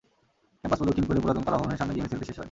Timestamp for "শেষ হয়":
2.27-2.39